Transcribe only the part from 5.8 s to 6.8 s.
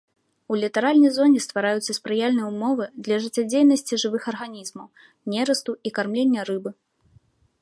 і кармлення рыбы.